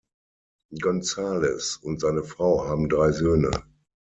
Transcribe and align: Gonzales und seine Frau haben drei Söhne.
Gonzales 0.81 1.77
und 1.77 1.99
seine 2.01 2.23
Frau 2.23 2.65
haben 2.65 2.89
drei 2.89 3.11
Söhne. 3.11 3.51